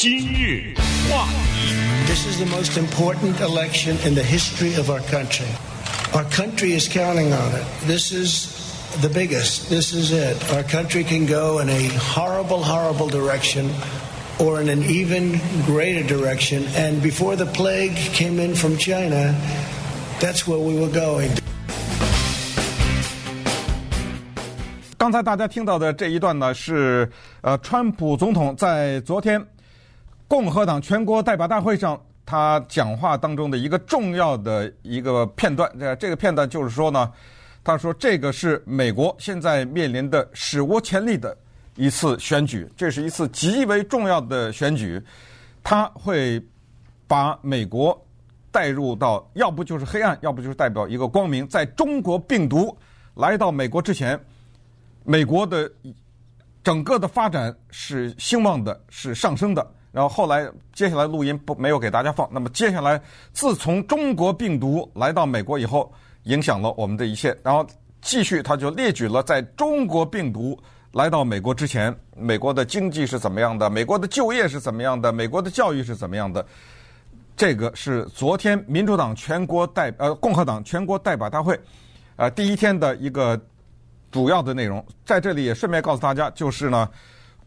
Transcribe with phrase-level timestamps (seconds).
[0.00, 0.73] 今日
[1.09, 2.07] 话题。
[2.07, 5.45] This is the most important election in the history of our country.
[6.13, 7.63] Our country is counting on it.
[7.85, 8.47] This is
[9.01, 9.69] the biggest.
[9.69, 10.37] This is it.
[10.55, 13.69] Our country can go in a horrible, horrible direction
[14.39, 16.63] or in an even greater direction.
[16.75, 19.35] And before the plague came in from China,
[20.19, 21.29] that's where we were going.
[24.97, 27.11] 刚才大家听到的这一段呢，是
[27.41, 29.45] 呃，川普总统在昨天
[30.31, 35.69] 共和党全国代表大会上他讲话当中的一个重要的一个片段。
[35.77, 37.11] 这这个片段就是说呢，
[37.65, 41.37] 他说这个是美国现在面临的史无前例的
[41.75, 45.03] 一次选举，这是一次极为重要的选举，
[45.61, 46.41] 他会
[47.09, 48.01] 把美国
[48.51, 51.45] 带入到要不就是黑暗，要不就是代表一个光明。
[51.45, 52.73] 在中国病毒
[53.15, 54.17] 来到美国之前。
[55.03, 55.69] 美国的
[56.63, 59.69] 整个的发展是兴旺的，是上升的。
[59.91, 62.27] 然后后来接下来录音不没有给大家放。
[62.31, 63.01] 那么接下来，
[63.33, 65.91] 自从中国病毒来到美国以后，
[66.23, 67.37] 影响了我们的一切。
[67.43, 67.65] 然后
[68.01, 70.57] 继续，他就列举了在中国病毒
[70.93, 76.45] 来到美国之前，美国的经济是怎么样的，美国的就业是怎么样的，美国的教育是怎么样的。
[77.35, 81.59] 这个是昨天民主党全国代呃共和党全国代表大会
[82.15, 83.39] 呃第一天的一个。
[84.11, 86.85] 主要的内容在这里也顺便告诉大家，就是呢，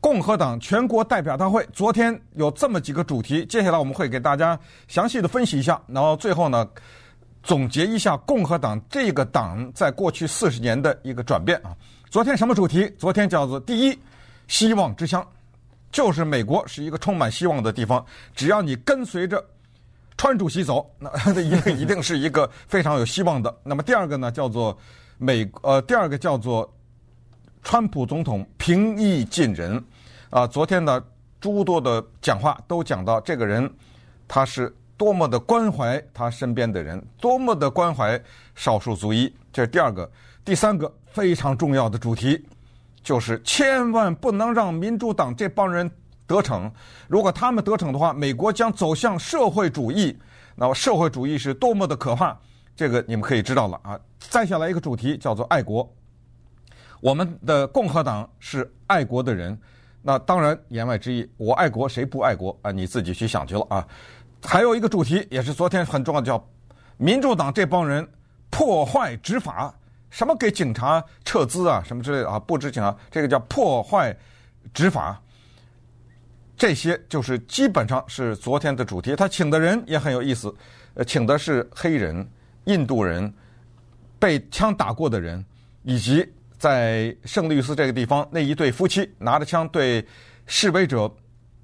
[0.04, 6.68] 共和党全国代表大会昨天有这么几个主题，接下来我们会给大家详细的分析一下，然后最后呢，
[7.42, 11.74] 总结一下共和党这个党在过去四十年的一个转变啊。
[12.10, 12.86] 昨天什么主题？
[12.98, 13.98] 昨天叫做第一，
[14.46, 15.26] 希望之乡，
[15.90, 19.42] 就是美国是一个充满希望的地方，只要你跟随着
[20.18, 23.56] 川主席走，那一定一定是一个非常有希望的。
[23.62, 24.78] 那么第二个呢，叫做。
[25.16, 26.70] 美呃，第二个叫做
[27.62, 29.82] 川普总统平易近人
[30.34, 30.46] 啊。
[30.48, 31.02] 昨天呢，
[31.40, 33.72] 诸多的讲话都讲到这个人，
[34.26, 38.20] 他是多么的关怀他身边的人，多么的关怀
[38.56, 39.32] 少数族裔。
[39.52, 40.10] 这是第二个，
[40.44, 42.44] 第三个非常重要的主题，
[43.02, 45.88] 就是千万不能让民主党这帮人
[46.26, 46.70] 得逞。
[47.06, 50.18] 如果他们得逞的话，美国将走向社会主义。
[50.56, 52.36] 那么社会主义是多么的可怕。
[52.76, 54.00] 这个你们可以知道了啊！
[54.18, 55.88] 再下来一个主题叫做爱国。
[57.00, 59.56] 我们的共和党是爱国的人，
[60.06, 62.70] 那当然言外之意，我爱国谁不爱国啊？
[62.70, 63.88] 你自己去想去了啊！
[64.42, 66.48] 还有一个主题也是昨天很重要的，叫
[66.98, 68.06] 民主党这帮人
[68.50, 69.74] 破坏执法，
[70.10, 74.14] 什么给警察撤资啊，什么之类的啊，不知情啊，这个叫破坏
[74.74, 75.18] 执法。
[76.56, 79.16] 这些就是基本上是昨天的主题。
[79.16, 80.54] 他请的人也很有意思，
[80.94, 82.28] 呃，请的是黑人。
[82.66, 83.30] 印度人
[84.18, 85.44] 被枪打过的人，
[85.82, 86.26] 以及
[86.58, 90.04] 在圣路易斯这个地方那一对夫妻拿着枪对
[90.46, 91.10] 示威者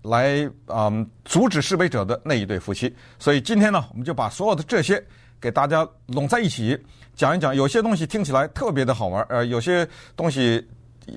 [0.03, 5.03] 来啊、嗯、阻止示威者的那一对夫妻，所以今天呢，我们就把所有的这些
[5.41, 6.79] 给大家拢在一起
[7.15, 7.55] 讲一讲。
[7.55, 9.87] 有些东西听起来特别的好玩，呃，有些
[10.17, 10.67] 东西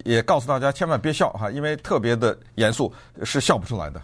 [0.06, 2.92] 也告诉大家千万别笑哈，因为特别的严肃
[3.24, 4.02] 是笑不出来的。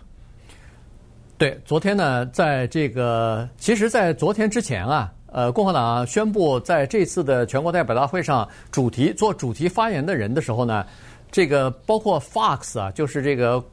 [1.37, 5.13] 对，昨天呢，在这个其实，在昨天之前啊。
[5.31, 10.85] 呃，共和党宣布在这次的全国代表大会上主题做主题发言的人的时候呢，
[11.31, 13.63] 这个包括 Fox 啊，就是这个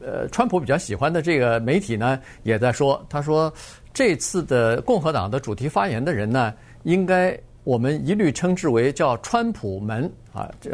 [0.00, 3.52] 呃，川普比较喜欢的这个媒体呢，也在说，他说
[3.92, 6.52] 这次的共和党的主题发言的人呢，
[6.84, 10.70] 应该我们一律称之为叫川普门啊，这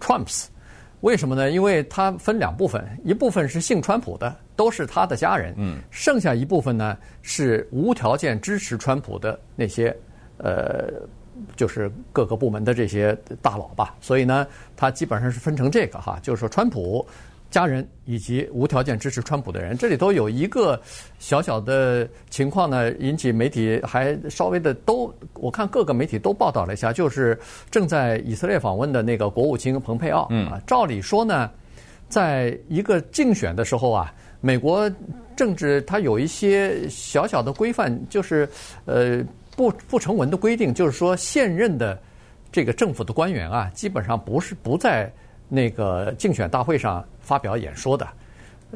[0.00, 0.46] Trumps。
[1.04, 1.50] 为什么呢？
[1.50, 9.94] 因为它分两部分，一部分是姓川普的，都是他的家人，嗯，剩下一部分呢是无条件支持川普的那些，
[10.38, 10.90] 呃，
[11.56, 13.94] 就是各个部门的这些大佬吧。
[14.00, 17.06] 所以呢，他基本上是分成这个哈，就是说川普。
[17.54, 20.80] 家人以及无条件支持川普的人，这里头有一个
[21.20, 27.38] 小小的情况呢，引起媒体还稍微的都，我看各个媒体都报道了一下，就是
[27.70, 30.26] 正在以色列访问的那个国务卿蓬佩奥。
[30.30, 31.48] 嗯，啊，照理说呢，
[32.08, 34.90] 在一个竞选的时候啊，美国
[35.36, 38.48] 政治它有一些小小的规范，就是
[38.84, 39.22] 呃
[39.54, 41.96] 不不成文的规定，就是说现任的
[42.50, 45.08] 这个政府的官员啊，基本上不是不在
[45.48, 47.04] 那个竞选大会上。
[47.24, 48.06] 发表演说的，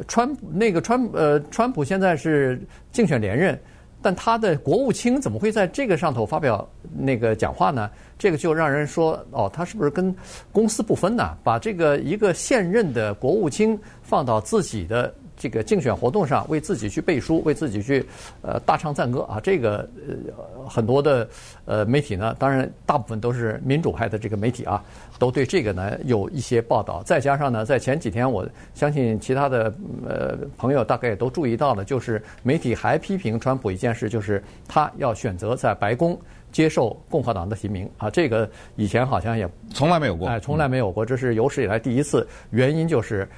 [0.07, 2.59] 川那个川呃，川普现在是
[2.91, 3.61] 竞选连任，
[4.01, 6.67] 但他的国务卿怎么会在这个上头发表
[6.97, 7.91] 那个讲话呢？
[8.19, 10.17] 这个就让人说哦，他是不是跟
[10.51, 11.37] 公私不分呢？
[11.45, 18.05] 把这个一个现任的国务卿放到自己的这个竞选活动上为自己去背书，为自己去
[18.43, 19.39] 呃大唱赞歌啊。
[19.41, 21.29] 这个呃很多的
[21.65, 24.83] 呃媒体呢，当然大部分都是民主派的这个媒体啊，
[25.17, 27.03] 都对这个呢有一些报道。
[27.05, 28.45] 再加上呢，在前几天，我
[28.75, 29.73] 相信其他的
[30.07, 36.19] 呃朋友大概也都注意到了，就是媒体还批评川普一件事，就是他要选择在白宫
[36.51, 38.11] 接受共和党的提名啊。
[38.11, 42.27] 这个以前好像也从来没有过，哎，从来没有过，这是有史以来第一次。
[42.51, 43.29] 原因就是。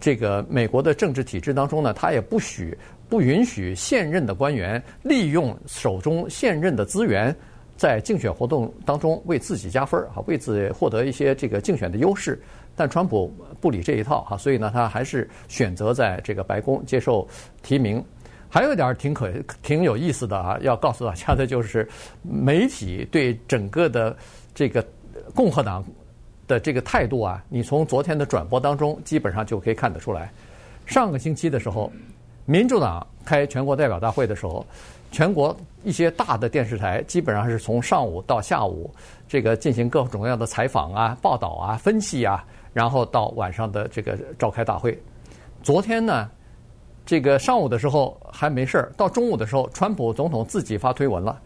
[0.00, 2.76] 这个美国的政治体制当中呢，他也不许、
[3.08, 7.34] 不允许现任的官员利用手中现任的资源，
[7.76, 12.40] 在竞选活动当中为自己加分儿啊，为自己获得一些这个竞选的优势。
[12.74, 13.30] 但川普
[13.60, 17.28] 不理这一套哈，所以呢，他还是选择在这个白宫接受
[17.62, 18.02] 提名。
[18.48, 19.30] 还有一点挺可、
[19.62, 21.88] 挺有意思的啊，要告诉大家的就是，
[22.22, 24.16] 媒体对整个的
[24.54, 24.86] 这个
[25.34, 25.84] 共和党。
[26.52, 30.30] 的这个态度啊，你从昨天的转播当中基本上就可以看得出来。
[30.84, 31.90] 上个星期的时候，
[32.44, 34.66] 民主党开全国代表大会的时候，
[35.10, 38.92] 全国一些大的电视台基本上是从上午到下午，
[39.26, 42.44] 这个进行各种各样的采访啊、报道啊、分析啊，
[42.74, 45.00] 然后到晚上的这个召开大会。
[45.62, 46.28] 昨天呢，
[47.06, 51.40] 这个上午的时候还没事儿，到中午的时候，川普总统自己发推文了。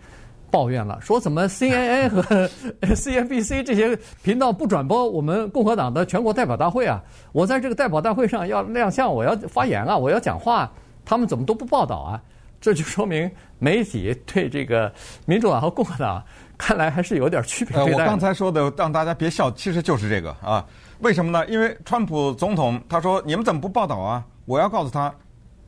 [0.51, 2.49] 抱怨了，说怎么 CNN 和
[2.95, 7.03] CNBC 这些频道不转播我们共和党的全国代表大会啊？
[7.33, 10.71] 我在这个代表大会上要亮相，我要发言啊，我要讲话，
[11.05, 12.21] 他们怎么都不报道啊？
[12.61, 14.93] 这就说明媒体对这个
[15.27, 16.23] 民主党和共和党
[16.57, 18.05] 看来还是有点区别对待。
[18.05, 20.65] 我刚才说的让大家别笑，其实就是这个啊。
[21.01, 21.47] 为什么呢？
[21.49, 24.25] 因为川普总统他说你们怎么不报道啊？
[24.47, 25.15] 我要告诉他，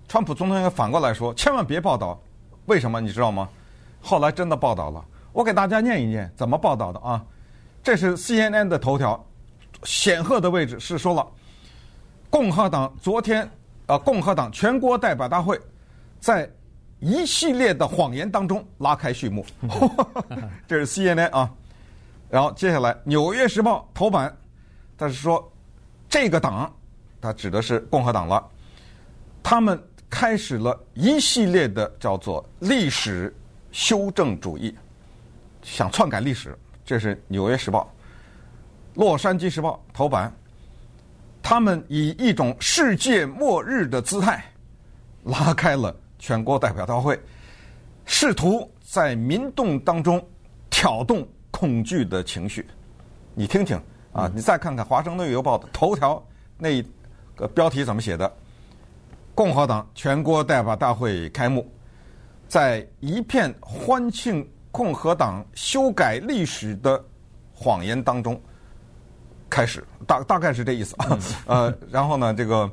[0.08, 2.19] 川普总统应该反过来说，千万别报道。
[2.64, 3.48] 为什么你知道吗？
[4.08, 7.22] 后来真的报道了，我给大家念一念怎么报道的啊？
[7.82, 9.22] 这是 CNN 的头条，
[9.84, 11.26] 显赫的位置是说了，
[12.31, 13.46] 共和党昨天
[13.84, 15.60] 呃，共和党全国代表大会
[16.20, 16.50] 在
[17.00, 19.44] 一系列的谎言当中拉开序幕，
[20.66, 21.50] 这是 CNN 啊。
[22.31, 24.34] 然后接下来《纽约时报》头版，
[24.96, 25.52] 他是说
[26.08, 26.75] 这个党，
[27.20, 28.43] 他指的是共和党了，
[29.43, 29.78] 他们
[30.08, 33.34] 开始了一系列的叫做历史。
[33.73, 34.75] 修正主义，
[35.62, 37.93] 想篡改历史，这是《纽约时报》、
[39.00, 40.32] 《洛杉矶时报》头版。
[41.41, 44.44] 他们以一种世界末日的姿态
[45.25, 47.19] 拉开了全国代表大会，
[48.05, 50.23] 试图在民众当中
[50.69, 52.67] 挑动恐惧的情绪。
[53.35, 53.81] 你听听
[54.12, 56.23] 啊，你再看看《华盛顿邮报》的头条
[56.59, 56.85] 那
[57.35, 58.31] 个标题怎么写的
[59.35, 61.67] ：“共和党全国代表大会开幕。”
[62.48, 67.04] 在一片欢庆共和党修改历史的
[67.52, 68.40] 谎言当中
[69.50, 71.18] 开始，大大概是这意思啊。
[71.46, 72.70] 呃，然后呢，这个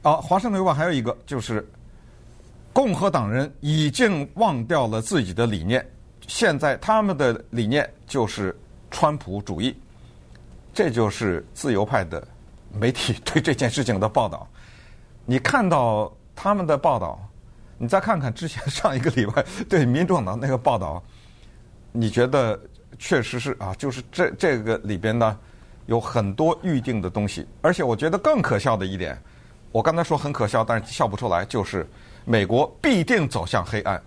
[0.00, 1.68] 啊，华盛顿邮报还有一个就是，
[2.72, 5.86] 共和党人已经忘掉了自己的理念，
[6.26, 8.58] 现在他们的理念就是
[8.90, 9.76] 川普主义。
[10.72, 12.26] 这就是自由派的
[12.72, 14.48] 媒体对这件事情的报道。
[15.26, 17.20] 你看到他们的报道。
[17.78, 21.02] 你再看看之前上一个礼拜对民主党那个报道，
[21.92, 22.58] 你觉得
[22.98, 25.38] 确实是啊，就是这这个里边呢
[25.84, 29.20] 有很多预定的东西，而且我觉得更可笑的一点，
[29.72, 31.86] 我刚才说很可笑，但是笑不出来，就是
[32.24, 34.02] 美国必定走向黑暗。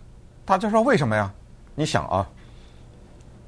[0.46, 1.32] 大家说为什么呀？
[1.76, 2.28] 你想啊，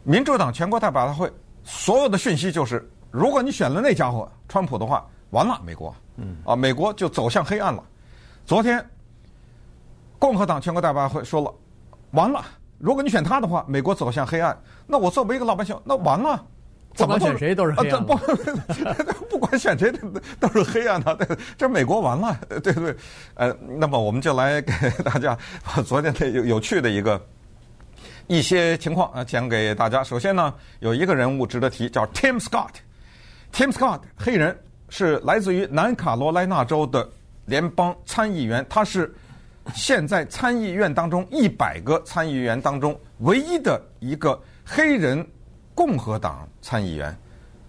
[0.03, 1.31] 民主党全国代表大会
[1.63, 7.83] 所有的讯息就是，如果你选了那家伙川普的话，完了，美国，嗯，啊，美国就走向黑暗了。
[8.45, 8.85] 昨天。
[10.21, 11.51] 共和党全国代表大会说了，
[12.11, 12.45] 完了，
[12.77, 14.55] 如果你选他的话，美国走向黑暗。
[14.85, 16.45] 那我作为一个老百姓，那完了，
[16.93, 18.05] 怎么选谁都是黑暗。
[18.05, 18.15] 不，
[19.27, 19.91] 不管选谁
[20.39, 21.17] 都是黑暗的。
[21.57, 22.95] 这美国完了， 对对？
[23.33, 24.71] 呃，那么我们就来给
[25.03, 27.19] 大家把昨天的有有趣的一个
[28.27, 30.03] 一些情况啊讲给大家。
[30.03, 32.73] 首先呢，有一个人物值得提，叫 Tim Scott。
[33.51, 34.55] Tim Scott，黑人，
[34.87, 37.09] 是来自于南卡罗来纳州的
[37.45, 39.11] 联邦参议员，他是。
[39.75, 45.25] 现在参议院当中一百个参议员当中唯一的一个黑人
[45.75, 47.15] 共和党参议员，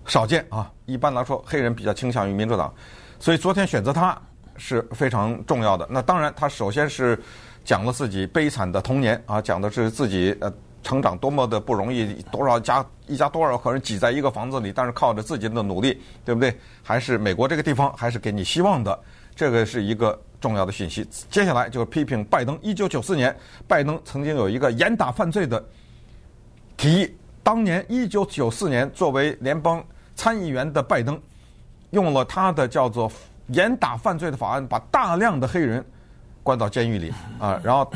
[0.07, 0.71] 少见啊！
[0.87, 2.73] 一般来说，黑人比较倾向于民主党，
[3.19, 4.21] 所以昨天选择他
[4.57, 5.87] 是非常重要的。
[5.91, 7.19] 那当然，他首先是
[7.65, 16.57] 讲了自己悲惨的童年啊，讲的是自己呃成长多么的不容易，多少家一家多少口人挤在一个房子里，但是靠着自己的努力，对不对？
[16.83, 18.99] 还是美国这个地方还是给你希望的，
[19.37, 20.19] 这个是一个。
[20.43, 22.59] 重要的信息，接下来就是批评拜登。
[22.61, 23.35] 一九九四年，
[23.69, 25.65] 拜登曾经有一个严打犯罪的
[26.77, 27.17] 提议。
[27.45, 29.83] 当年一九九四年，作为联邦
[30.17, 31.21] 参议员的拜登，
[31.91, 33.11] 用了他的叫做
[33.49, 35.85] 严打犯罪的法案，把大量的黑人
[36.43, 37.61] 关到监狱里啊。
[37.63, 37.91] 然后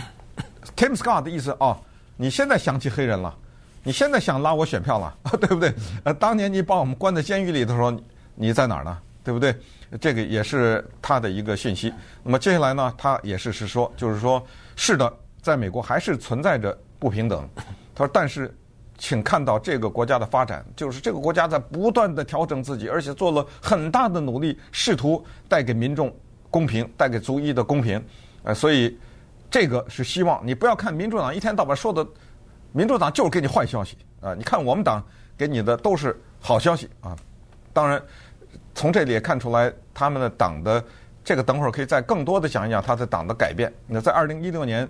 [0.77, 1.77] Tim Scott 的意思哦，
[2.17, 3.35] 你现在想起黑人了，
[3.83, 5.75] 你现在想拉我选票了， 对不对？
[6.05, 7.93] 呃，当年你把我们关在监狱里的时候，
[8.35, 8.99] 你在哪儿呢？
[9.27, 9.53] 对不对？
[10.01, 11.93] 这个也是他的一个信息。
[12.23, 14.41] 那么接下来呢，他也是是说，就是说，
[14.77, 17.49] 是的，在美国还是存在着不平等。
[17.93, 18.57] 他说，但是。
[18.99, 26.11] 请看到这个国家的发展，就是这个国家在不断的调整自己，而且做了很大的努力，试图带给民众
[26.51, 28.03] 公平，带给族裔的公平。
[28.43, 28.99] 呃，所以
[29.51, 32.09] 这个是希望你不要看民主党一天到晚说的，
[32.73, 34.33] 民主党就是给你坏消息啊！
[34.33, 35.05] 你看我们党
[35.37, 37.15] 给你的都是好消息啊！
[37.75, 38.03] 当然，
[38.77, 40.81] 从这里也看出来他们的党的
[41.25, 43.73] 这个，等会儿可以再更多的讲一讲他的党的改变。
[43.89, 44.89] 那在二零一六年。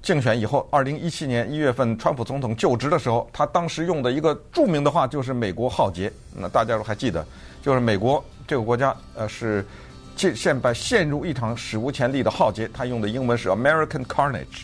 [0.00, 6.10] 竞选以后，二零一七年一月份，川普总统就职的时候，他当时用的一个著名的话就是“美国浩劫”。
[6.32, 7.26] 那大家都还记得，
[7.60, 9.66] 就是美国这个国家，呃，是
[10.14, 12.70] 现现在陷入一场史无前例的浩劫。
[12.72, 14.62] 他用的英文是 “American Carnage”。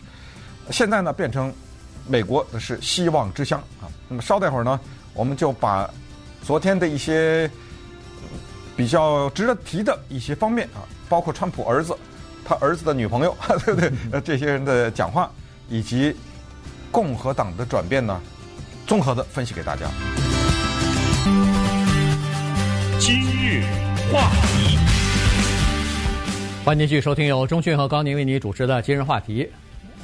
[0.71, 1.53] 现在呢，变成
[2.07, 3.91] 美国的是希望之乡啊。
[4.09, 4.79] 那么稍待会儿呢，
[5.15, 5.91] 我们就把
[6.45, 7.51] 昨天的一些
[8.77, 11.97] 比较值得提的一些方面啊，包括川普儿子。
[12.47, 13.91] 他儿子的女朋友， 对不对？
[14.13, 15.31] 呃，这些人的讲话
[15.71, 16.15] 以及
[16.91, 18.21] 共和党的转变呢，
[18.87, 19.87] 综合的分析给大家。
[22.99, 23.63] 今日
[24.13, 24.79] 话题，
[26.67, 29.49] 欢迎继续收听由中讯和高宁为你主持的今日话题。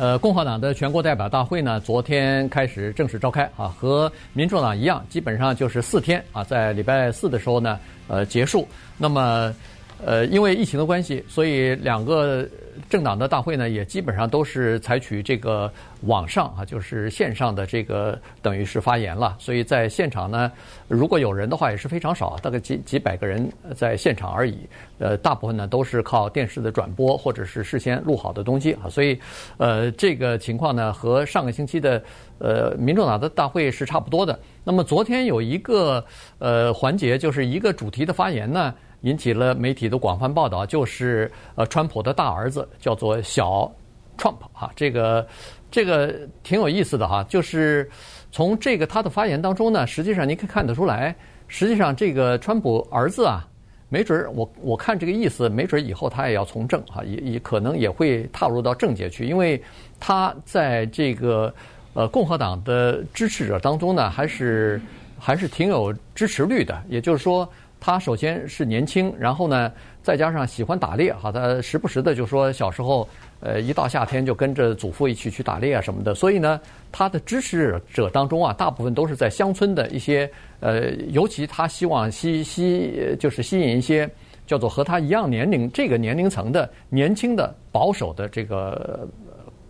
[0.01, 7.79] 呃，共和党的全国代表大会呢，昨天开始正式召开啊，和民主党一样，基本上就是四天啊，在礼拜四的时候呢，
[8.09, 8.67] 呃，结束。
[8.97, 9.55] 那么。
[10.03, 12.49] 呃，因为疫情的关系，所以两个
[12.91, 19.37] 政党的大会呢，也基本上都是采取这个网上啊，就是线上的这个等于是发言了。
[19.39, 20.51] 所以在现场呢，
[20.89, 24.59] 如果有人的话，也是非常少，大概几几百个人在现场而已。
[24.99, 28.91] 呃，大部分呢都是靠电视的转播或者是事先录好的东西啊。
[28.91, 29.19] 所以，
[29.57, 32.03] 呃，这个情况呢，和上个星期的
[32.39, 34.37] 呃民主党的大会是差不多的。
[34.65, 36.05] 那么昨天有一个
[36.39, 38.75] 呃环节，就是一个主题的发言呢。
[39.03, 43.71] 引起了媒体的广泛报道，就是呃，川普的大儿子叫做小
[44.19, 45.27] Trump 哈，这个
[45.71, 47.89] 这个挺有意思的哈，就是
[48.31, 51.17] 从这个他的发言当中呢，实际上你可以看得出来，
[51.49, 53.49] 实际上这个川普儿子啊，
[53.89, 59.63] 没准儿我我看这个意思，没准儿以后他也要从政哈，也也可能也会踏入到政界去，因为
[59.99, 61.53] 他在这个
[61.95, 64.79] 呃共和党的支持者当中呢，还是
[65.19, 67.49] 还是挺有支持率的，也就是说。
[67.81, 69.73] 他首先是年轻，然后呢，
[70.03, 73.09] 再加上喜欢打猎，哈，他时不时的就说小时候，
[73.41, 76.15] 呃，一到夏天就跟着祖父一起去打猎啊什么的。
[76.15, 76.61] 所以呢，
[76.93, 84.09] 他的支持者当中啊，大部分都是在乡村的一些，呃，尤其他希望吸吸，就是吸引一些
[84.47, 89.09] 叫做和他一样年龄这个年龄层的年轻的保守的这个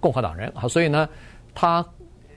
[0.01, 0.67] 共和党人啊。
[0.67, 1.09] 所以呢，
[1.55, 1.87] 他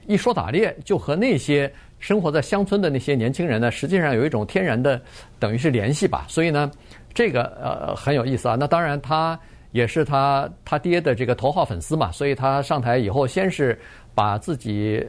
[0.06, 1.74] 一说打猎，就和那些。
[2.04, 5.02] 生活在乡村的那些年轻人呢，实际上有一种天然的，
[5.40, 6.26] 等于是联系吧。
[6.28, 6.70] 所以呢，
[7.14, 8.58] 这个呃很有意思啊。
[8.60, 9.40] 那当然，他
[9.72, 12.12] 也是他他爹的这个头号粉丝嘛。
[12.12, 13.80] 所以他上台以后，先是
[14.14, 15.02] 把自己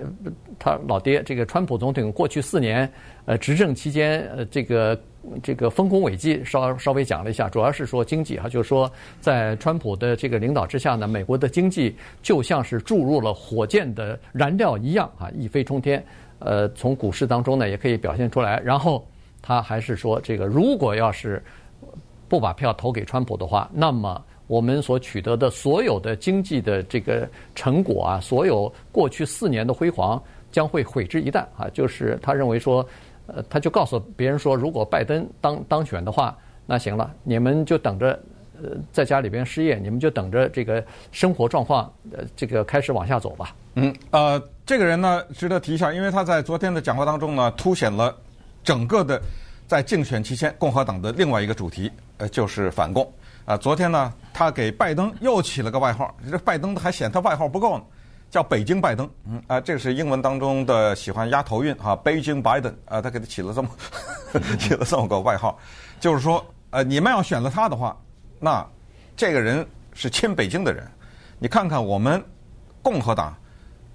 [0.56, 2.88] 他老爹这个川普总统过去四年
[3.24, 4.96] 呃执政期间呃这个
[5.42, 8.88] 这个丰功伟绩稍稍微讲了一下，主要是说经济哈，就是说
[9.20, 16.00] 在川普的这个领导之下呢，美国的经济就像是注入了火箭的燃料一样啊，一飞冲天。
[16.44, 18.60] 呃，从股市当中呢，也可以表现出来。
[18.60, 19.04] 然后
[19.42, 21.42] 他还是说，这个如果要是
[22.28, 30.22] 不把票投给川普的话，那么我们所取得的所有的经济的这个成果啊，所有过去四年的辉煌
[30.52, 31.68] 将会毁之一旦啊！
[31.72, 32.86] 就是他认为说，
[33.26, 36.36] 呃，他就告诉别人说，如果拜登当当选的话，
[36.66, 38.18] 那行了，你们就等着。
[38.62, 43.54] 呃，在家里边失业，你们就等着这个生活状况，呃，这个开始往下走吧。
[43.74, 48.16] 嗯，呃，这个人呢，值得提一下，因为他在昨天的讲话当中呢，凸显了
[48.62, 49.20] 整个的
[49.66, 53.12] 在竞选期间共和党的另外一个主题，呃，就是反共。
[53.44, 57.84] 啊、昨天呢，他给拜登又起了个外号，这拜登还嫌他外号不够呢，
[58.30, 59.10] 叫“北京拜登”。
[59.28, 62.74] 嗯，啊、这是英文当中的喜欢押头韵哈北京拜登。
[62.86, 63.68] 啊，他给他起了这么
[64.58, 65.58] 起了这么个外号，
[66.00, 67.94] 就是说，呃，你们要选了他的话。
[68.44, 68.62] 那
[69.16, 70.86] 这个人是亲北京的人，
[71.38, 72.22] 你看看我们
[72.82, 73.34] 共和党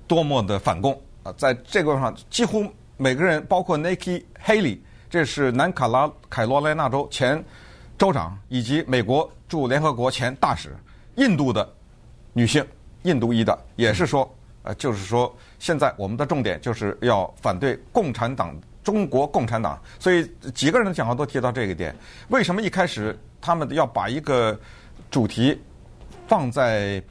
[0.08, 1.32] 多么的反共啊！
[1.38, 2.66] 在这个上，几乎
[2.98, 7.46] 每个人，包括 Nikki Haley，这是南卡拉凯罗来纳州前
[7.96, 10.76] 州长，以及美国驻联合国前大使，
[11.18, 11.72] 印度的
[12.34, 12.66] 女性，
[13.04, 14.28] 印度裔的，也是说，
[14.64, 19.82] 呃，就是说，现在我们的重点就是要反对共产党中国共产党。
[20.00, 21.96] 所以几个人的讲话都提到这个点。
[22.30, 24.58] 为什么一开始他们要把一个
[25.10, 25.60] 主题
[26.28, 27.02] 放在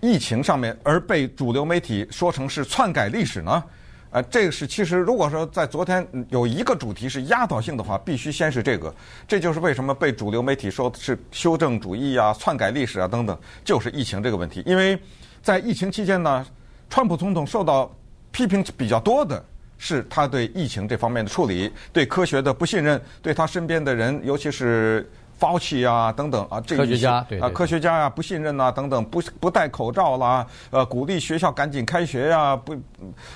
[0.00, 3.64] 疫情上面，而被主流媒体说成是篡改历史呢？
[4.10, 8.94] 呃，这个是其实如果说在昨天有一个主题是压倒性的话，必须先是这个。
[9.26, 14.62] 这就是为什么被主流媒体说是修正主义啊、篡改历史啊等等，就是疫情这个问题。
[14.66, 14.96] 因为
[15.42, 16.46] 在疫情期间呢，
[16.88, 17.92] 川普总统受到
[18.30, 19.44] 批评比较多的
[19.78, 25.08] 是他对疫情这方面的处理，对科学的不信任，对他身边的人，尤其是。
[25.36, 32.76] Fauci 啊，等等啊，这科学家对啊，科学家呀、啊，不信任呐、啊，等等，不不戴口罩啦，呃，鼓励学校赶紧开学呀、啊，不，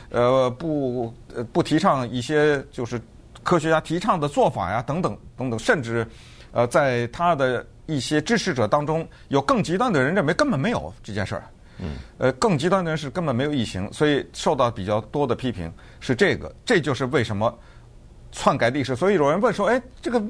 [0.09, 1.12] 呃，不
[1.52, 3.00] 不提倡一些就是
[3.42, 6.07] 科学家提倡的做法呀，等等等等，甚至
[6.52, 11.42] 呃，在他的一些支持者当中，有更极端的人认为根本没有这件事儿，
[11.78, 17.58] 嗯，呃，更极端的人是根本没有疫情，所以受到比较多的批评是这个，这就是为什么
[18.32, 18.97] 篡改历史。
[18.97, 20.23] 所以有人问说，哎，这个。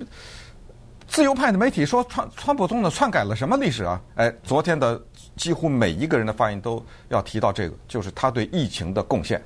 [1.11, 3.99] 自由派的媒体说川川普总统篡改了什么历史啊？
[4.17, 5.03] 哎，昨天的
[5.37, 9.43] 几乎每一个人的发言都要提到这个，就是他对疫情的贡献。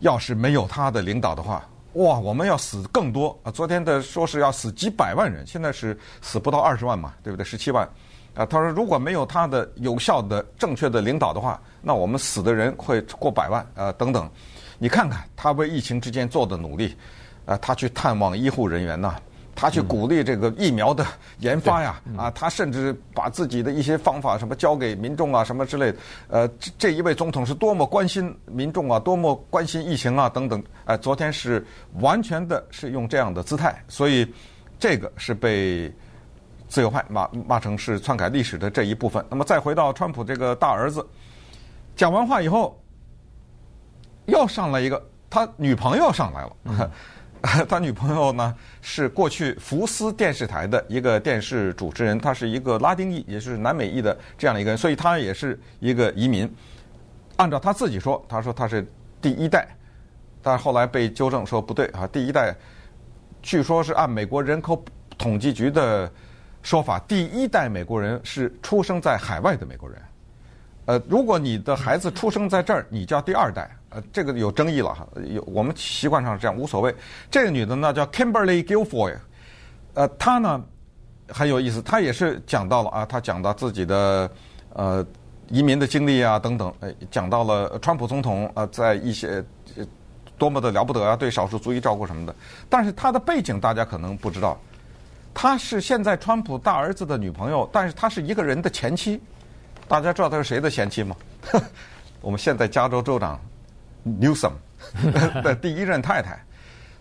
[0.00, 3.52] 要是没有他的领导的话，哇，我们要死更多啊！
[3.52, 7.44] 昨天的说是要死几百万人，现在是死不到二十万嘛，对不对？
[7.44, 7.88] 十七万。
[8.34, 14.28] 啊，他说如果没有他的有效的、正确的领导的话，那我们死的人会过百万啊，等等。
[14.78, 16.96] 你看看他为疫情之间做的努力，
[17.44, 19.16] 啊，他去探望医护人员呐。
[19.52, 21.04] 他去鼓励这个疫苗的
[21.40, 25.98] 研发呀，啊，他甚至把自己的一些方法什么交给民众啊，什么之类的。
[26.28, 30.62] 呃，这这一位总统是多么关心民众啊，多么关心疫情啊，等等。
[30.86, 31.62] 哎，昨天是
[31.98, 34.26] 完全的是用这样的姿态，所以
[34.78, 35.92] 这个是被
[36.70, 39.22] 自由派骂骂成是篡改历史的这一部分。
[39.28, 41.06] 那么再回到川普这个大儿子，
[41.94, 42.80] 讲完话以后，
[44.26, 46.56] 又上来一个，他女朋友上来了。
[46.64, 46.90] 嗯
[47.66, 56.46] 他女朋友呢，是过去福斯电视台的一个电视主持人，他是一个拉丁裔，也是南美裔的这样的一个人，所以他也是一个移民。
[57.36, 58.86] 按照他自己说，他说他是
[59.22, 59.66] 第一代，
[60.42, 62.54] 但是后来被纠正说不对啊，第一代
[63.40, 64.84] 据说是按美国人口
[65.16, 66.12] 统计局的
[66.62, 70.00] 说法，第一代美国人是出生在海外的美国人。
[70.86, 73.70] 呃，如果你的孩子出生在这儿，你叫第二代。
[73.90, 76.94] 呃，这个有争议了哈，有我们习惯上是这样，无所谓。
[77.30, 79.18] 这个女的呢叫 Kimberly Guilfoyle，
[79.94, 80.62] 呃，她呢
[81.28, 84.30] 很有意思，她也是讲到了啊，她讲到自己的
[84.74, 85.04] 呃
[85.48, 89.44] 移民的经历啊等等，呃，讲到了川普总统呃在一些
[90.38, 92.34] 多么的了不得啊，对少数族裔照顾什么的。
[92.68, 94.56] 但是她的背景大家可能不知道，
[95.34, 99.20] 她是现在川普大儿子的女朋友，但是她是一个人的前妻。
[99.88, 101.16] 大家知道她是谁的前妻吗？
[102.20, 103.40] 我们现在加州州长。
[104.18, 104.52] Newsom
[105.44, 106.42] 的第一任太太，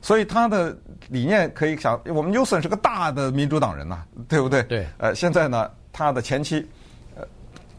[0.02, 4.64] 所以他的理念可以想，我们 Newsom 是个大的民主党人呐，对不对？
[4.64, 4.86] 对。
[4.98, 6.68] 呃，现在呢，他的前妻，
[7.16, 7.28] 呃，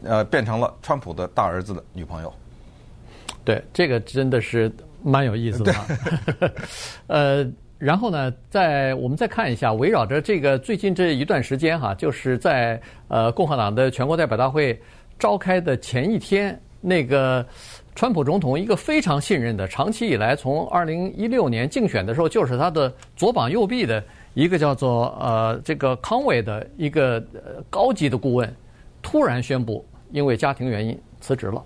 [0.03, 2.33] 呃，变成了川普的大儿子的女朋友。
[3.45, 4.71] 对，这个真的是
[5.03, 5.75] 蛮有意思的。
[7.05, 7.45] 呃，
[7.81, 14.79] 然后呢，在我们再看一下，围绕着这个最近这一段时间哈，就是在呃共和党的全国代表大会
[15.17, 17.45] 召开的前一天，那个。
[17.93, 24.01] 川普总统一个非常信任的，长期以来从二零一六年竞选的时候就是他的左膀右臂的
[24.33, 28.49] 一个叫做呃这个康威的一个呃高级的顾问，
[29.01, 31.61] 突然宣布因为家庭原因辞职了。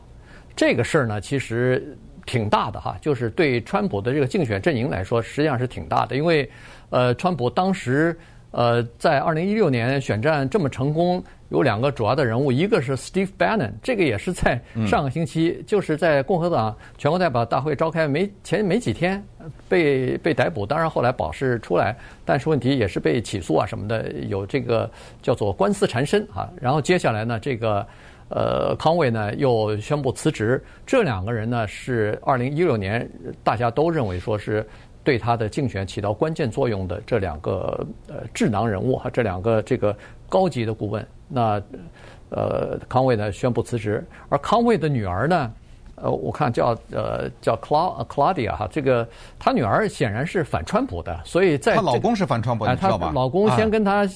[0.55, 6.49] 这个事儿呢其实挺大的哈，就是对川普的这个竞选阵营来说实际上是挺大的，因为
[6.89, 8.17] 呃川普当时
[8.51, 11.23] 呃在二零一六年选战这么成功。
[11.49, 19.23] 有两个主要的人物，一个是 Steve Bannon，这个也是在上个星期，就是在共和党全国代表大会召开没前没几天
[19.69, 24.89] 被被逮捕，当然后来保释出来，但是问题也是被起诉啊什么的，有这个
[25.21, 26.49] 叫做官司缠身啊。
[26.59, 27.85] 然后接下来呢，这个
[28.29, 33.07] 呃康威呢又宣布辞职，这两个人呢是二零一六年
[33.43, 34.67] 大家都认为说是
[35.03, 39.95] 对他的竞选起到关键作用的这两个呃智囊人物哈，这两个这个
[40.27, 41.05] 高级的顾问。
[41.27, 41.61] 那，
[42.29, 45.51] 呃，康威呢宣布辞职，而康威的女儿呢，
[45.95, 49.07] 呃，我看叫呃叫 Cla Claudia 哈，这个
[49.37, 53.07] 她女儿显然是反川普的，所以在她老公是反川普的，你知道吧？
[53.07, 54.07] 她老公先跟她。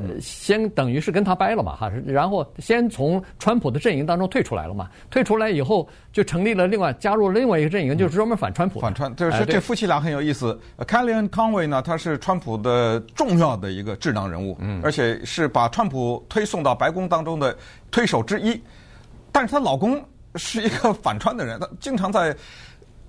[0.00, 8.80] 呃，先等于是跟他掰了嘛，哈，然后先从川普的阵营当中退出来了嘛，退出来以后就成立了另外加入了另外一个阵营，就是专门反川普。
[8.80, 10.58] 反川，就是这夫妻俩很有意思。
[10.78, 17.56] Kellyanne Conway 呢，他是川普的重要的一个智囊人物，嗯，而且是把川普推送到白宫当中的
[17.90, 18.58] 推手之一。
[19.30, 20.02] 但是她老公
[20.36, 22.34] 是一个反川的人，他经常在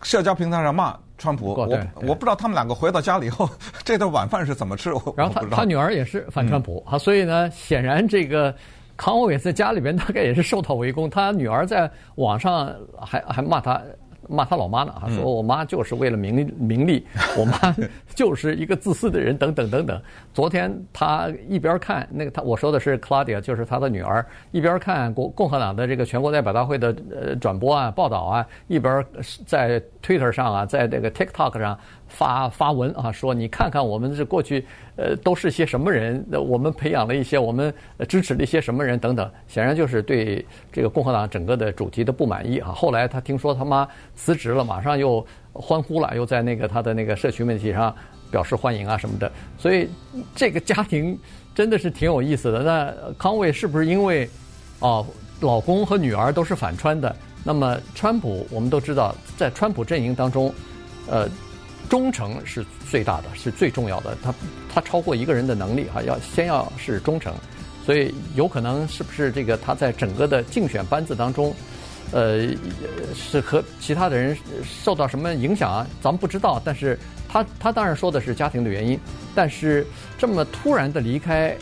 [0.02, 3.50] 社交平台上骂川普，我我不知道他们两个回到家里以后，
[3.84, 4.94] 这顿晚饭是怎么吃。
[4.94, 8.54] 我然后他他女儿也是反川普啊，所以呢，显然这个
[8.98, 11.10] 康沃尔在家里边大概也是受到围攻。
[11.10, 13.82] 他女儿在网上还还骂他。
[14.30, 17.06] 骂他老妈呢，说我妈就是为了名 名利，
[17.38, 17.76] 我妈
[18.16, 20.02] 就是一个自私的人，等等等等。
[20.34, 29.06] 昨天他一边看那个他我说的是 Claudia，就是他的女儿，一边看共共和党的这个全国代表大会的呃转播啊报道啊，一边
[29.46, 31.78] 在 Twitter 上啊，在这个 TikTok 上。
[32.16, 34.64] 发发文啊，说你看看我们这过去，
[34.96, 36.24] 呃，都是些什么人？
[36.48, 37.74] 我们培养了一些，我们
[38.08, 39.30] 支持了一些什么人等等。
[39.48, 42.70] 显然就是对这个共和党整个的主题的不满意啊。
[42.70, 47.94] 后来他听说他妈辞职了，马上又欢呼了，又在那个他的那个社区媒体上
[48.30, 49.32] 表示欢迎啊什么的。
[49.58, 49.90] 所以
[50.36, 51.18] 这个家庭
[51.56, 52.62] 真的是挺有意思的。
[52.62, 54.30] 那康卫是不是因为
[54.82, 55.04] 哦，
[55.42, 57.16] 老公和女儿都是反川的？
[57.44, 60.54] 那么川普我们都知道，在川普阵营当中，
[61.10, 61.28] 呃。
[61.90, 64.18] 忠诚是最大的，是最重要的。
[64.24, 64.34] 他
[64.74, 67.34] 他超过一个人的能力啊，要先要是忠诚。
[67.86, 71.54] 所以有可能是不是这个他在整个的竞选班子当中，
[72.14, 72.48] 呃，
[73.14, 75.86] 是和其他的人受到什么影响啊？
[76.02, 76.62] 咱们不知道。
[76.64, 78.98] 但是他他当然说的是家庭的原因。
[79.36, 79.86] 但是
[80.18, 81.54] 这么突然的离开，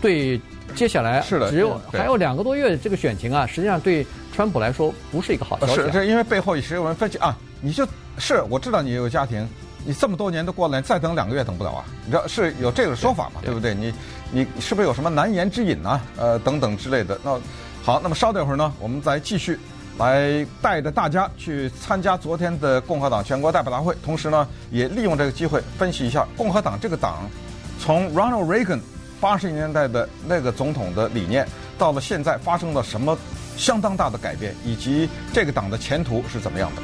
[0.00, 0.40] 对
[0.74, 5.92] 接下来是的，只有还有两个多月这个选情啊，实际上对川普来说不是一个好消息啊。
[5.92, 7.86] 是，是因为背后也是有人分析啊，你就
[8.16, 9.46] 是我知道你有家庭。
[9.86, 11.84] 你这么多年都过来，再等两个月等不了啊？
[12.04, 13.40] 你知道是有这个说法嘛？
[13.40, 13.72] 对，对不对？
[13.72, 13.94] 你
[14.32, 16.00] 你是不是有什么难言之隐呢？
[16.16, 17.16] 呃，等等之类的。
[17.22, 17.40] 那
[17.84, 19.56] 好，那么稍等一会儿呢，我们再继续
[19.98, 27.30] 来带着大家去参加昨天的共和党全国代表大会，同时呢，也利用这个机会分析一下共和党这个党
[27.78, 28.80] 从 Ronald Reagan
[29.20, 31.46] 八十年代的那个总统的理念，
[31.78, 33.16] 到了现在发生了什么
[33.56, 36.82] 相当大的改变，以及这个党的前途是怎么样的。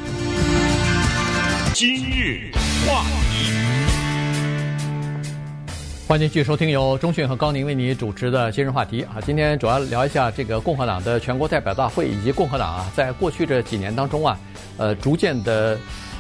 [1.75, 2.53] 今日。
[2.87, 3.53] 话题，
[6.09, 9.21] 欢迎继续收听由中讯和高宁为你主持的今日话题啊。
[9.25, 14.39] 今天主要聊一下这个共和党的全国代表大会，以及共和党啊，在过去这几年当中啊，
[14.79, 15.79] 呃，逐渐的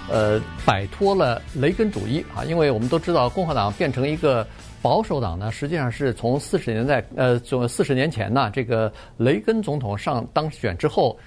[0.09, 2.44] 呃摆脱了雷根主义啊。
[2.44, 4.46] 因为我们都知道，共和党变成一个
[4.81, 11.18] 保守党呢，实际上是从四十年代呃，从四十年前呢，这个雷根总统上当选之后，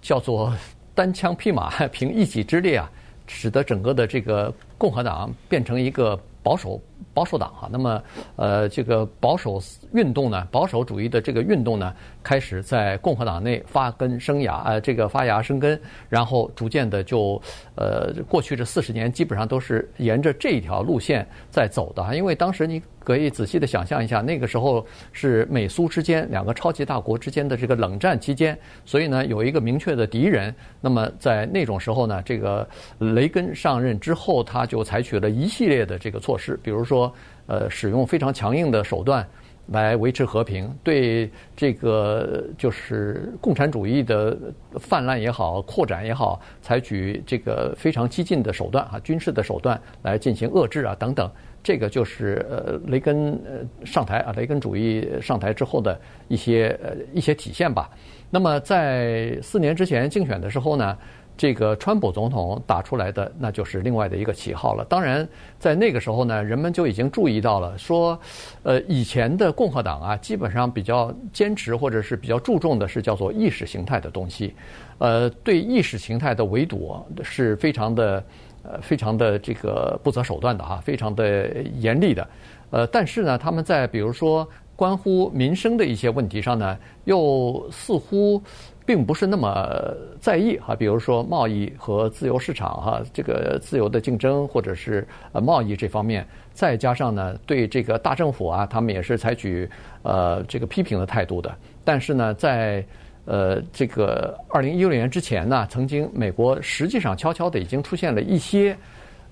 [0.00, 0.52] 叫做
[0.94, 2.90] 单枪匹马，凭一己之力啊。
[3.32, 6.80] 使得整个的这个共和党变成一个保守
[7.12, 8.02] 保守党哈，那么
[8.36, 9.60] 呃，这个保守
[9.92, 17.40] 运动呢，保守主义的这个运动呢，开始在共和党内发根生芽，呃，这个发芽生根，然后逐渐的就
[17.74, 22.82] 呃，过去这四十年基本上都是沿着这一条路线在走的哈，因为当时你。
[23.02, 30.54] 可以仔细的想象一下，那个时候是美苏之间两个超级大国之间的这个冷战期间，所以呢，有一个明确的敌人。
[30.82, 37.12] 那么在那种时候呢，这个雷根上任之后，他就采取了一系列的这个措施，比如，说
[37.46, 39.24] 呃，使用非常强硬的手段
[39.68, 44.36] 来维持和平，对这个就是共产主义的
[44.80, 51.30] 泛滥也好、扩展也好，采取这个非常激进的手段啊，军事的手段来进行遏制啊等等。
[51.62, 57.88] 这个就是呃雷根呃上台啊，雷根主义上台之后的一些呃一些体现吧。
[58.30, 60.96] 那么在四年之前竞选的时候呢，
[61.40, 64.84] 这个川普总统打出来的那就是另外的一个旗号了。
[64.84, 65.26] 当然，
[65.58, 68.20] 在那个时候呢，人们就已经注意到了，说
[68.62, 74.54] 呃以前的共和党啊，基本上比较坚持或者是比较注重的是叫做意识形态的东西，
[74.98, 78.22] 呃，对意识形态的围堵是非常的。
[78.62, 81.48] 呃，非常的这个不择手段的哈，非常的
[81.78, 82.28] 严厉的，
[82.68, 84.46] 呃，但是呢，他们在比如说
[84.80, 88.42] 关乎民生的一些问题上呢，又似乎
[88.86, 99.68] 并不是那么在意哈，比如说贸易和自由市场哈，这个自由的竞争或者是呃贸易这方面，再加上呢，对这个大政府啊，他们也是采取
[100.00, 102.82] 呃这个批评的态度的，但是呢，在
[103.26, 108.74] 呃，这个二零一六年之前呢，曾经美国实际上悄悄的已经出现了一些，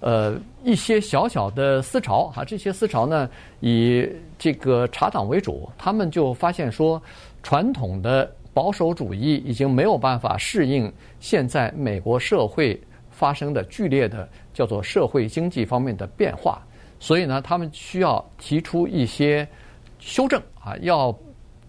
[0.01, 2.45] 呃，一些小小的思潮哈。
[2.45, 3.29] 这些思潮呢，
[3.61, 4.09] 以
[4.39, 7.01] 这个茶党为主，他们就发现说，
[7.43, 12.81] 传统的保守主义已经没有办法适应现在美国社会
[13.11, 16.61] 发生的剧烈的叫做社会经济方面的变化，
[16.99, 19.47] 所以呢，他们需要提出一些
[19.99, 21.17] 修正啊，要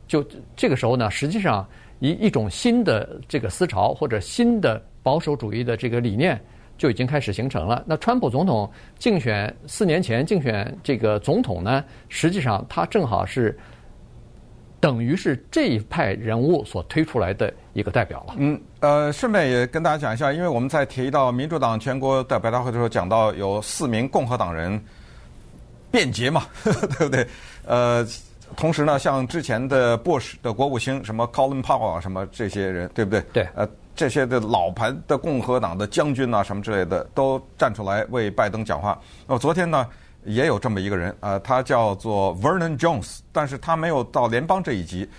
[0.08, 1.68] 就这个时候呢，实际上。
[2.02, 6.39] 一一种新的这个思潮或者新的保守主义的这个理念
[6.80, 7.84] 就已经开始形成了。
[7.86, 13.56] 那川普总统竞选四年前竞选这个总统呢，实际上他正好是
[14.80, 18.34] 等于是这一派人物所推出来的一个代表了。
[18.38, 24.82] 嗯，呃，顺便也跟大家讲一下，因为我们在提到民主党全国代表大会的时候，讲到有四名共和党人
[25.92, 27.28] 变节嘛， 对不对？
[27.65, 28.06] 呃，
[28.56, 33.22] 同时呢，像之前的 Bush 的国务卿什么 Colin Powell 啊，什么这些人，对不对？
[33.34, 33.48] 对。
[33.56, 39.00] 呃，这些的老牌的共和党的将军啊，什么之类的，都站出来为拜登讲话。
[39.28, 39.88] 那么昨天呢？
[40.26, 45.10] 也有这么一个人，呃，他叫做 Vernon Jones，但是他没有到联邦这一级。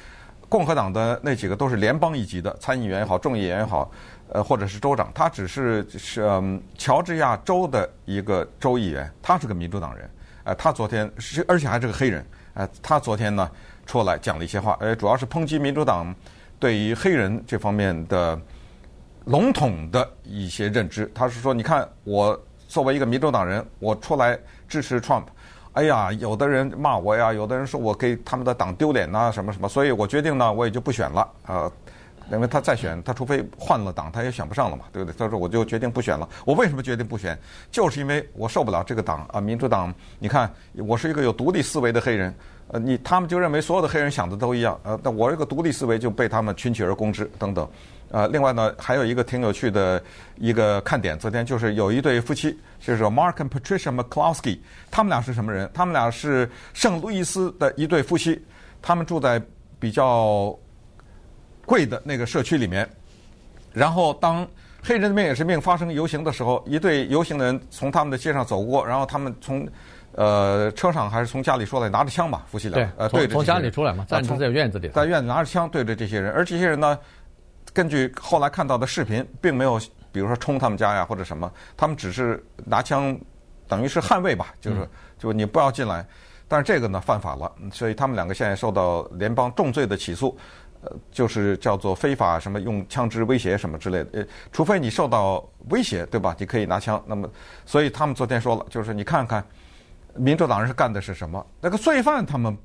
[0.46, 3.90] 共和党的那几个都是联邦一级的参议员也好，众议员也好，
[4.28, 10.10] 呃，或者是州长，他只是是、嗯、乔治亚州的一个州议员，他是个民主党人，
[10.44, 12.24] 呃，他昨天是而且还是个黑人，
[12.60, 13.50] 呃，他昨天呢
[13.86, 16.14] 出来讲了一些话，哎，主要是抨击民主党
[16.58, 18.38] 对于黑人这方面的
[19.24, 21.10] 笼统的一些认知。
[21.14, 24.38] 他是说，你看我作为一个民主党人，我出来。
[24.70, 25.24] 支持 Trump，
[25.72, 31.72] 哎呀，有的人骂我呀，有的人说我给他们的党丢脸呐，什么什么，所以我决定呢，我也就不选了，呃，
[32.32, 35.16] 因为他再选，他除非换了党，他也选不上了嘛，对不对？
[35.18, 36.28] 他说我就决定不选了。
[36.44, 37.38] 我为什么决定不选？
[37.70, 39.92] 就是因为我受不了这个党啊，民主党。
[40.18, 42.34] 你看，我是一个有独立思维的黑人，
[42.68, 47.68] 呃，你他们就认为所有的黑人想的都一样，呃，但我这个独立思维就被他们群起而攻之等等。
[48.12, 50.02] 呃，另外呢，还有一个挺有趣的
[50.36, 54.58] 一个看点，昨天就是有一对夫妻，就是 Mark and Patricia McCloskey，
[54.90, 55.70] 他们俩是什么人？
[55.72, 58.44] 他们俩是圣路易斯的一对夫妻，
[58.82, 59.40] 他们住在
[59.78, 60.56] 比较
[61.66, 62.88] 贵的那个社区里面。
[63.72, 64.46] 然后当
[64.82, 69.68] 黑人的命也是命发生游行的时候，一对游行的人从他们的街上走过，然后他们从
[70.12, 76.98] 呃车上还是从家里出来，拿着枪吧，夫妻俩，对，呃，对着从家里出来嘛，站在院子里，在院子拿着枪对着这些人，而这些人呢。
[77.72, 79.78] 根据后来看到的视频，并没有，
[80.10, 83.16] 比如说冲他们家呀或者什么，他们只是拿枪，
[83.68, 84.88] 等于是捍卫吧，就是
[85.20, 86.04] 就你不要进来。
[86.48, 90.36] 但是这个呢犯法了，所以他们两个现在受到联邦重罪的起诉，
[90.82, 94.08] 呃，就是叫做非法什么用枪支威胁什么之类的。
[94.14, 96.34] 呃，除非你受到威胁，对吧？
[96.38, 97.02] 你可以拿枪。
[97.06, 97.28] 那么，
[97.66, 99.44] 所以他们昨天说了，就是你看看，
[100.14, 101.44] 民主党人是干的是什么？
[101.60, 102.56] 那个罪犯他们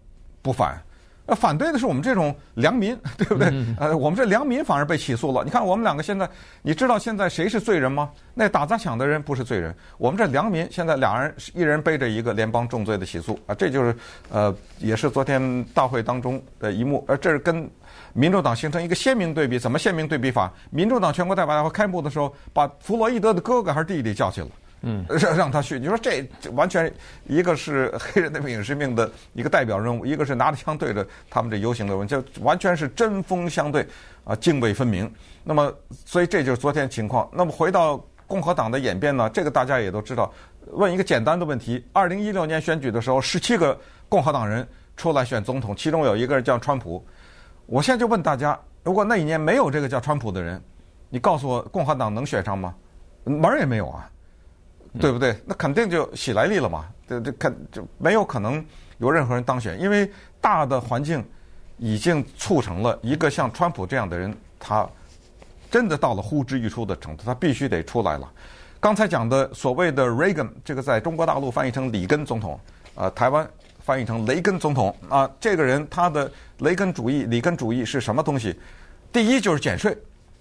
[0.41, 0.81] 不反。
[1.27, 3.51] 呃，反对的是我们这种良民， 对不对？
[3.79, 5.43] 呃，我们这良民反而被起诉了。
[5.43, 6.29] 你看，我们两个现在，
[6.61, 8.11] 你知道现在谁是罪人吗？
[8.35, 13.95] 那打砸抢的人不是罪人，我们这良民现在俩人一人背着一个联邦重罪的起诉啊，这就是
[14.29, 17.03] 呃，也是昨天大会当中的一幕。
[17.07, 17.67] 而这是跟
[18.15, 19.59] 民主党形成一个鲜明对比。
[19.59, 20.51] 怎么鲜明对比法？
[20.71, 24.47] 民主党全国代表大会开幕的时候，把弗洛伊德的哥哥还是弟弟叫去了。
[24.87, 26.91] 嗯，让 让他去，你说这完全
[27.27, 33.85] 一个是黑人的命也是命的一个代表人物，一个是拿着枪对着他们这游行的人，就完全是针锋相对，
[34.23, 35.11] 啊，泾渭分明。
[35.43, 35.73] 那么，
[36.05, 37.27] 所以这就是昨天情况。
[37.33, 40.31] 那么回到共和党的演变呢，这个大家也都知道。
[40.71, 47.03] 问一个简单的问题：二零一六年选举的时候，十七个共和党人出来选总统，其中有一个人叫川普。
[47.65, 50.61] 我现在就问大家：如果那一年没有这个叫川普的人，
[51.09, 52.73] 你告诉我共和党能选上吗？
[53.23, 54.09] 门儿也没有啊。
[54.97, 55.35] 对不对？
[55.45, 56.85] 那肯定就喜来利了嘛。
[57.05, 58.65] 这这肯就没有可能
[58.97, 61.21] 有任何人当选，因为大的环境
[61.77, 64.87] 已经促成了一个像川普这样的人，他
[65.69, 68.31] 真的到了呼之欲出的程度，他必须得出来了。
[68.79, 72.57] 刚才讲的所谓的 Reagan，这个在中国大陆翻译成里根总统，
[72.95, 73.45] 呃，台湾
[73.85, 78.59] 翻译成雷根总统啊，这个人他的雷根主义、里根主义是什么东西？
[79.13, 79.95] 第一就是减税，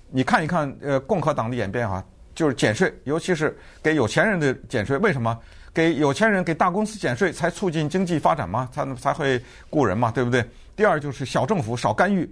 [0.09, 2.03] 你看一看呃共和党的演变啊。
[2.35, 4.99] 就是减税，尤其是给有钱人的减税。
[4.99, 5.39] 为什么？
[5.73, 10.45] 给有钱人、给大公司减税，才促进经济发展嘛，才能才会雇人嘛，对不对？
[10.75, 12.29] 第二就是小政府少干预，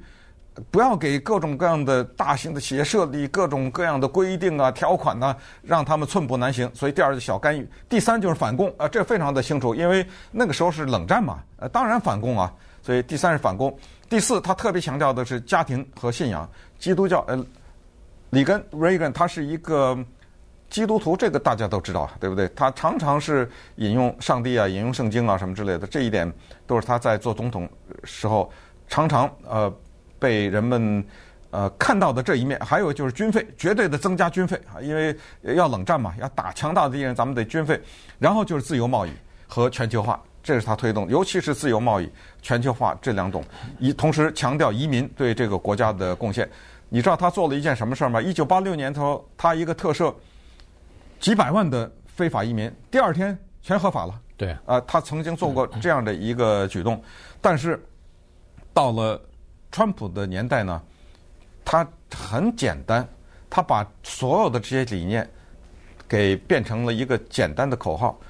[0.70, 6.70] 不要给各种各样的大型的企业设立各种各样的规定啊、条款呐、啊，让他们寸步难行。
[6.74, 7.68] 所以第二是小干预。
[7.88, 12.52] 第三就是反攻啊，这非常的清楚，因为那个时候是冷战嘛，呃，当然反攻啊。
[12.82, 13.76] 所以第三是反攻。
[14.08, 17.44] 第四，他特别强调的是家庭和信仰，基督教呃。
[18.30, 19.94] 里根 Reagan 他是一个
[20.70, 22.48] 基督徒，这个大家都知道，对不对？
[22.56, 25.86] 他常常是引用上帝啊，引用圣经啊，什么之类的。
[25.86, 26.32] 这一点
[26.66, 27.68] 都是他在做总统
[28.04, 28.50] 时候
[28.88, 29.70] 常常呃
[30.22, 31.04] 被人们
[31.50, 32.56] 呃看到的这一面。
[32.60, 37.80] 还有就是军费，绝对的增加军费啊，因为要冷战嘛，要打强大的敌人，咱们得军费。
[38.20, 39.10] 然后就是自由贸易
[39.48, 42.08] 和全球化，这是他推动，尤其是自由贸易、
[42.40, 43.44] 全球化这两种，
[43.80, 46.48] 以同时强调移民对这个国家的贡献。
[46.88, 48.22] 你知道他做了一件什么事儿吗？
[48.22, 50.14] 一九八六年头，他一个特赦
[51.18, 54.20] 几百万的非法移民，第二天全合法了。
[54.36, 57.02] 对，啊、呃，他曾经做过这样的一个举动，
[57.40, 57.82] 但是
[58.74, 59.18] 到了
[59.72, 60.80] 川普的年代呢，
[61.64, 63.08] 他很简单，
[63.48, 65.28] 他把所有的这些理念
[66.06, 68.20] 给变成了一个简单的口号，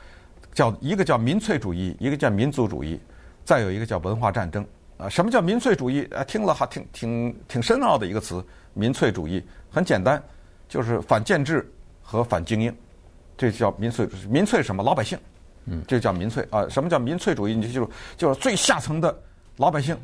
[0.54, 3.00] 叫一个叫民粹主义，一个叫民族主义，
[3.44, 4.64] 再有一个叫文化战争。
[4.98, 6.04] 啊，什么叫民粹主义？
[6.14, 8.44] 啊，听了还挺挺挺深奥的一个词。
[8.72, 10.22] 民粹主义很简单，
[10.68, 11.68] 就是反建制
[12.00, 12.74] 和反精英，
[13.36, 14.08] 这叫民粹。
[14.28, 14.80] 民粹什么？
[14.80, 15.18] 老百姓，
[15.64, 16.68] 嗯，这叫民粹啊。
[16.68, 17.54] 什么叫民粹主义？
[17.54, 19.14] 你就记住，就是最下层的
[19.56, 19.98] 老百姓，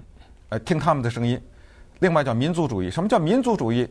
[0.51, 1.41] 呃，听他们的声音。
[2.01, 2.91] 另外叫民族主义。
[2.91, 3.89] 什么叫民族主义？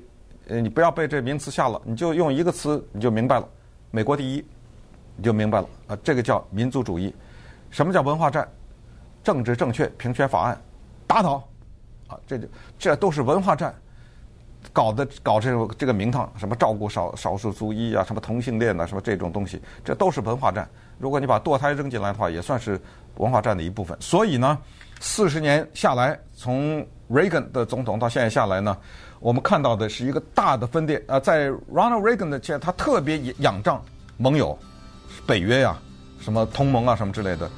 [0.48, 3.48] 呃，你不要被这名词吓了，你就用一个词你就明白了。
[3.91, 4.46] 美国第一，
[5.15, 5.98] 你就明白了啊。
[6.04, 7.13] 这个叫民族主义。
[7.70, 8.48] 什么叫文化战？
[9.24, 10.58] 政治正确平权法案
[11.06, 11.46] 打倒
[12.08, 12.17] 啊！
[12.26, 12.48] 这就
[12.80, 13.76] 这都是文化战。
[14.72, 20.67] 搞的搞这个这个名堂，什么照顾少少数族裔啊，什么同性恋啊，什么这种东西，这都是文化战。
[20.98, 22.80] 如果你把堕胎扔进来的话，也算是
[23.17, 23.98] 文化战的一部分。
[24.00, 24.58] 所以呢，
[25.00, 28.78] 四十年下来，从 Reagan 的总统到现在下来呢，
[29.20, 31.04] 我们看到的是一个大的分裂。
[31.08, 33.84] 呃，在 Ronald Reagan 的前，他特别仰仗
[34.18, 34.58] 盟友，
[35.26, 35.82] 北约呀、啊，
[36.20, 37.50] 什么同盟啊，什么之类的。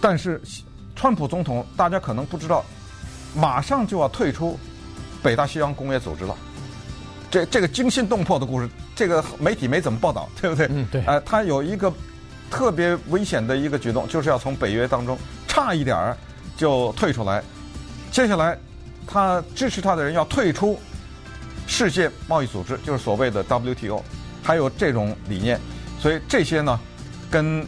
[0.00, 0.40] 但是，
[0.94, 2.64] 川普总统大家可能不知道，
[3.34, 4.58] 马上就要退出。
[5.20, 6.36] 北大西洋工业组织了，
[7.28, 10.68] 这这个惊心动魄的故事，这个媒体没怎么报道， 对不对？
[10.70, 11.02] 嗯，对。
[11.06, 11.92] 呃，他有一个
[12.48, 16.16] 特别危险的一个举动，就是要从北约当中差一点儿
[16.58, 17.42] 就退出来。
[18.10, 18.58] 接下来，
[19.06, 20.78] 他支持他的人要退出
[21.66, 24.02] 世界贸易组织，就是所谓的 WTO，
[24.42, 25.58] 还有这种理念。
[25.98, 26.78] 所以这些呢，
[27.30, 27.64] 跟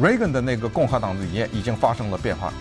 [0.00, 2.52] Reagan 的那个共和党的理念已经发生了变化。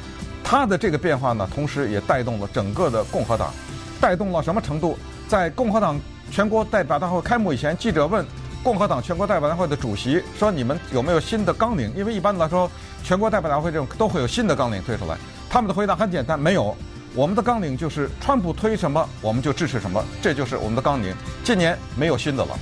[0.44, 3.52] 他的这个变化呢，同时也带动了整个的共和党。
[4.00, 4.98] 带动了什么程度？
[5.28, 6.00] 在共和党
[6.30, 8.24] 全国代表大会开幕以前，记者问
[8.62, 12.70] 共和党全国代表大会的主席说：“你们有没有新的纲领？”因为一般来说，
[13.04, 15.18] 全国代表大会这种都会有新的纲领推出来。
[15.50, 16.76] 他们的回答很简单：“没有，
[17.14, 21.14] 我们的纲领就是川普推什么，我们就支持什么，这就是我们的纲领。
[21.44, 22.58] 今年没有新的了。”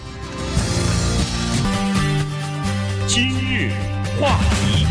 [3.08, 3.72] 今日
[4.20, 4.86] 话题，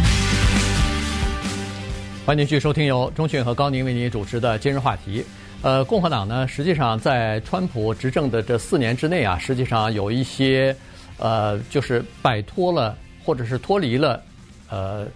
[2.24, 5.20] 欢迎继续收听由钟迅和高宁为您主持的《今日话题》。
[5.62, 10.76] 呃，共和党呢，实际上在川普执政的这四年之内啊，实际上有一些，
[11.18, 14.22] 呃，就是摆脱了或者是脱离了，
[14.68, 15.07] 呃，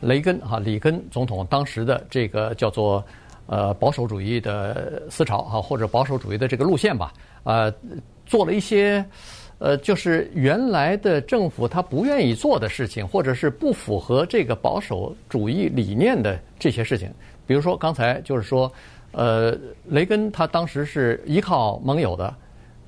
[0.00, 3.04] 雷根哈、里根总统当时的这个叫做
[3.46, 7.12] 呃保守主义的思潮哈、或者保守主义的这个路线吧，
[7.44, 7.72] 呃，
[8.26, 9.04] 做了一些
[9.58, 17.10] 呃，就是原来的政府他不愿意做的事情，或者是不符合这个保守主义理念的这些事情，
[17.46, 18.70] 比如说刚才就是说。
[19.12, 19.56] 呃，
[19.86, 22.32] 雷根他当时是依靠盟友的，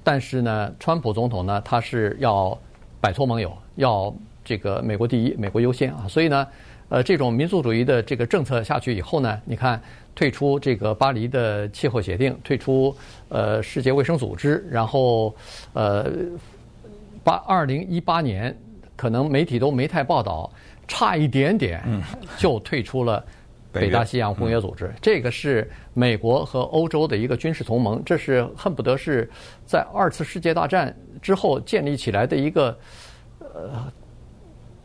[0.05, 2.57] 但是呢，川普总统呢，他是要
[3.01, 6.07] 摆脱盟友，要这个美国第一，美国优先啊。
[6.07, 6.47] 所以呢，
[6.91, 9.81] 呃，这种民族主义的这个政策下去以后呢，你看
[10.15, 12.95] 退出这个巴黎的气候协定，退出
[13.31, 15.35] 呃世界卫生组织，然后
[15.73, 16.11] 呃
[17.25, 18.55] 八二零一八年
[18.97, 20.53] 可能媒体都没太报道，
[20.87, 21.83] 差一点点
[22.37, 23.25] 就退出了。
[23.73, 29.31] 北大西洋公约组织，嗯、这个是美国和欧洲的一个军事同盟，这是恨不得是
[29.65, 32.77] 在二次世界大战之后建立起来的一个
[33.39, 33.71] 呃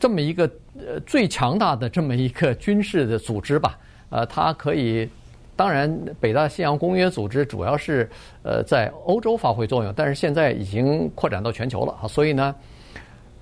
[0.06, 3.76] 这么一个呃最强大的这么一个军事的组织吧。
[4.12, 5.10] 呃，它可以，
[5.56, 8.08] 当然北大西洋公约组织主要是
[8.44, 12.08] 呃在欧洲发挥作用，但是现在已经扩展到全球了啊。
[12.08, 12.54] 所以呢，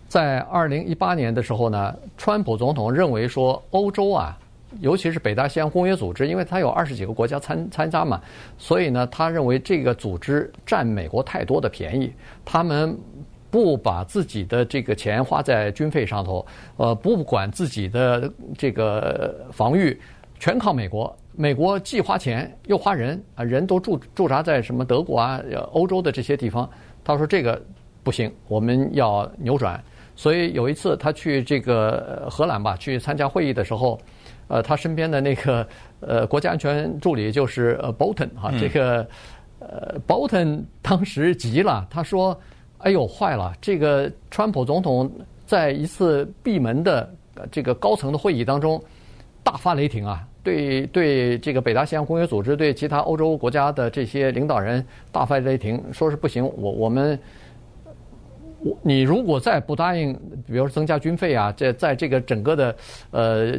[0.07, 4.39] 在二零一八年的时候呢，川普总统认为说欧洲啊。
[4.79, 8.19] 尤其是北大西洋公约组织，因为它有二十几个国家参参加嘛，
[8.57, 12.11] 所以呢，他认为这个组织占美国太多的便宜，
[12.43, 12.97] 他们
[13.53, 16.43] 不把自己的这个钱花在军费上头，
[16.75, 19.95] 呃，不管自己的这个防御，
[20.39, 21.15] 全靠美国。
[21.35, 25.39] 美国既花钱又花人啊，人都驻驻扎在什么德国啊、
[25.71, 26.67] 欧洲的这些地方。
[27.03, 27.61] 他说这个
[28.03, 29.79] 不行，我们要扭转。
[30.15, 33.99] 所以有一次他去这个荷兰吧，去参加会议的时候。
[34.49, 35.65] 呃，他身边的那个
[36.01, 39.07] 呃国家安全助理就是呃 Bolton 哈，这个
[39.59, 42.37] 呃 Bolton 当时急了，他说
[42.79, 43.53] ：“哎呦，坏了！
[43.61, 45.09] 这个川普总统
[45.45, 47.09] 在一次闭门的
[47.51, 48.81] 这个高层的会议当中
[49.43, 57.17] 大发雷霆啊，对对，这个北大西洋公约组织对其他欧洲国家的这些领导人大发雷霆，说是不行，我我们
[58.59, 60.13] 我。”你如果再不答应，
[60.45, 62.75] 比如说增加军费啊，这在这个整个的
[63.11, 63.53] 呃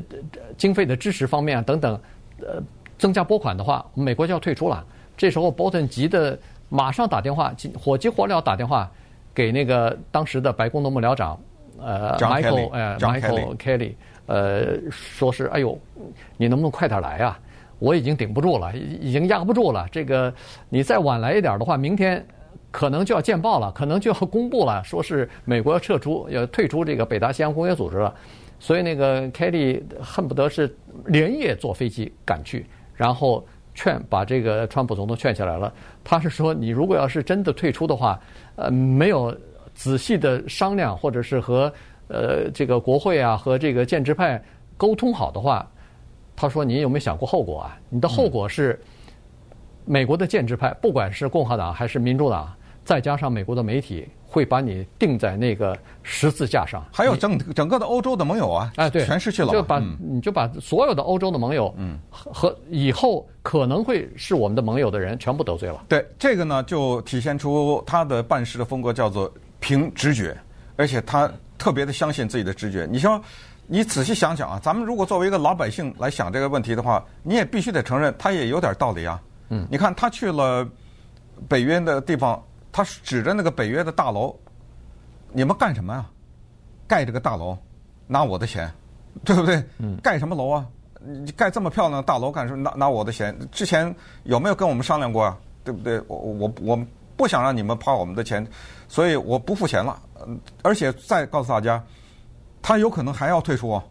[0.57, 2.01] 经费的支持方面啊等等，
[2.41, 2.63] 呃
[2.99, 4.85] 增加拨款的话，美国就要退出了。
[5.17, 8.91] 这时候鲍特急的马上打电话，火急火燎打电话
[9.35, 11.39] 给那个当时的白宫的幕僚长，
[11.81, 13.95] 呃，Michael，呃，Michael Kelly，
[14.27, 15.79] 呃，说是哎呦，
[16.37, 17.39] 你能不能快点来啊？
[17.79, 19.87] 我已经顶不住了，已经压不住了。
[19.91, 20.33] 这个
[20.69, 22.25] 你再晚来一点的话，明天。
[22.71, 28.13] 可能就要见报了，可能就要公布了，说是美国要撤出，要退出这个北大西洋公约组织了。
[28.59, 30.77] 所以那个凯利恨不得是
[31.07, 32.67] 连夜坐飞机赶去，
[32.97, 35.73] 然后劝把这个川普总统劝下来了。
[36.03, 38.19] 他是说，你如果要是真的退出的话，
[38.57, 39.37] 呃，没有
[39.75, 41.73] 仔细的商量，或者是和
[42.09, 44.43] 呃这个国会啊和这个建制派
[44.77, 45.69] 沟通好的话，
[46.37, 47.79] 他说你有没有想过后果啊？
[47.89, 48.81] 你的后果是
[49.85, 52.53] 美国的建制派，不管是共和党还是民主党，
[52.85, 54.09] 再加上美国的媒体。
[54.35, 65.85] 会把你钉在那个十字架上，还有整整个的欧洲的盟友啊，哎，对，全失去了，就把你就把所有的欧洲的盟友，嗯，和以后可能会是我们的盟友的人，全部得罪了。
[65.89, 70.37] 对，这个呢，就体现出他的办事的风格叫做凭直觉，
[70.75, 72.89] 而且他特别的相信自己的直觉。
[72.91, 73.23] 你说，
[73.69, 79.23] 你仔细想想啊，咱们如果作为一个老百姓来想这个问题的话，你也必须得承认，他也有点道理啊。
[79.51, 80.69] 嗯，你看他去了
[81.49, 82.43] 北约的地方。
[82.75, 84.35] 他指着那个北约的大楼，
[85.31, 86.05] 你们干什么呀？
[86.89, 87.57] 盖这个大楼，
[88.09, 88.69] 拿我的钱，
[89.25, 89.63] 对不对？
[89.79, 89.97] 嗯。
[90.03, 90.67] 盖什么楼啊？
[91.01, 92.65] 你盖这么漂亮的大楼干什么？
[92.65, 93.33] 拿拿我的钱？
[93.53, 93.95] 之前
[94.25, 95.39] 有没有跟我们商量过啊？
[95.63, 96.03] 对不对？
[96.09, 98.45] 我我我不想让你们花我们的钱，
[98.89, 99.97] 所以我不付钱了。
[100.63, 101.81] 而且再告诉大家，
[102.61, 103.85] 他有可能还要退出啊。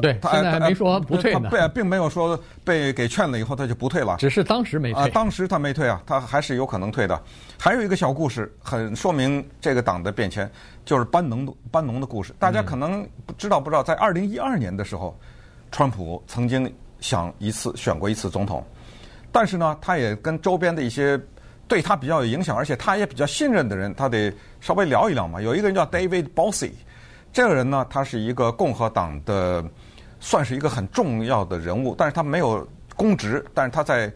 [0.00, 1.48] 对，他现在还没说不退呢。
[1.50, 4.16] 对，并没有说被给劝了以后他就不退了。
[4.18, 5.02] 只是当时没退。
[5.02, 7.20] 啊，当时他没退啊，他还是有可能退的。
[7.58, 10.50] 还有一个小故事，很说明这个党的变迁，
[10.84, 12.34] 就是班农班农的故事。
[12.38, 15.18] 大家可能不知道不知道，在二零一二年的时候，
[15.72, 16.70] 川普曾经
[17.00, 18.64] 想一次选过一次总统，
[19.32, 21.18] 但是呢，他也跟周边的一些
[21.66, 25.40] 对他比较有影响，而且他也比较信任的人，他得稍微聊一聊嘛。
[25.40, 26.72] 有一个人叫 David Bossie，
[27.32, 29.64] 这个人呢，他是一个共和党的。
[30.20, 34.12] 算是一个很重要的人物，但是他没有公职，但是他在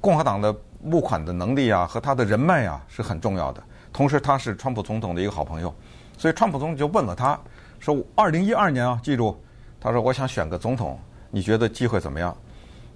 [0.00, 3.62] 共和党的募款的能力啊和他的人脉啊是很重要的。
[3.92, 5.74] 同时，他是川普总统的一个好朋友，
[6.18, 7.38] 所以川普总统就问了他，
[7.80, 9.38] 说：“二零一二年啊，记住，
[9.80, 10.98] 他说我想选个总统，
[11.30, 12.36] 你觉得机会怎么样？”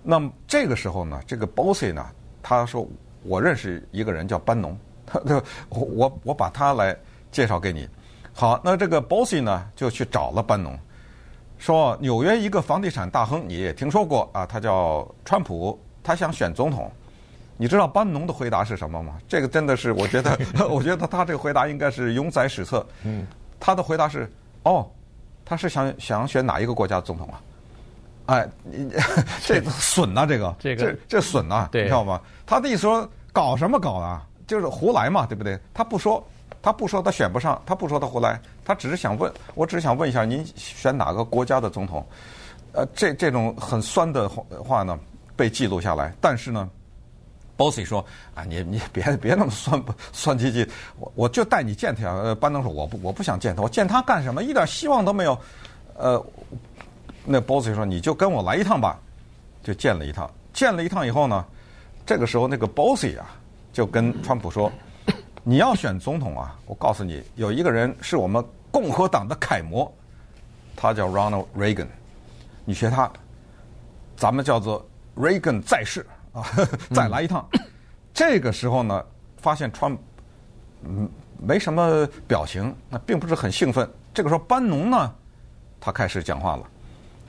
[0.02, 2.06] 那么这个时候呢，这个 Bossy 呢，
[2.42, 2.86] 他说
[3.24, 5.20] ：“我认识一个人叫班农，他
[5.70, 6.96] 我我我把他来
[7.30, 7.88] 介绍给你。”
[8.32, 10.78] 好，那这个 Bossy 呢就去找了班农。
[11.60, 14.46] 说纽约一个房地产大亨，你也听说过啊？
[14.46, 16.90] 他叫川普，他想选总统。
[17.58, 19.18] 你知道班农的回答是什么吗？
[19.28, 20.38] 这个真的是，我觉得，
[20.70, 22.84] 我觉得他这个回答应该是永载史册。
[23.04, 23.26] 嗯，
[23.60, 24.32] 他的回答是：
[24.62, 24.90] 哦，
[25.44, 27.42] 他是想想选哪一个国家总统啊？
[28.24, 28.90] 哎，你
[29.44, 32.18] 这损呐，这个，这个，这这损呐，你知道吗？
[32.46, 34.26] 他的意思说搞什么搞啊？
[34.46, 35.60] 就是胡来嘛，对不对？
[35.74, 36.26] 他不说。
[36.62, 42.06] 他不说他选不上，他不说他胡来，他只是想问，我只是想问一下，您选哪个国家的总统？
[42.72, 44.98] 呃，这这种很酸的话呢，
[45.34, 46.12] 被记录下来。
[46.20, 46.68] 但是呢
[47.56, 48.04] ，Bossy 说
[48.34, 49.82] 啊，你你别别那么酸
[50.12, 52.04] 酸唧唧，我我就带你见他。
[52.08, 54.42] 呃，班农说我不我不想见他，我见他干什么？
[54.42, 55.38] 一点希望都没有。
[55.96, 56.22] 呃，
[57.24, 58.98] 那 Bossy 说你就跟我来一趟吧，
[59.62, 60.30] 就见了一趟。
[60.52, 61.44] 见了一趟以后呢，
[62.04, 63.30] 这个时候那个 Bossy 啊，
[63.72, 64.70] 就跟川普说。
[65.42, 66.58] 你要选总统啊！
[66.66, 69.90] 我告诉你，有一个人是我们共和党的楷模，
[70.76, 71.86] 他叫 Ronald Reagan。
[72.64, 73.10] 你学他，
[74.16, 74.86] 咱们叫做
[75.16, 76.44] Reagan 在世啊，
[76.92, 77.48] 再来一趟。
[78.12, 79.04] 这个时候呢，
[79.38, 79.96] 发现川
[80.84, 81.08] 嗯
[81.42, 83.90] 没什么表情，那并不是很兴奋。
[84.12, 85.14] 这个时候，班农呢，
[85.80, 86.68] 他开始讲话了。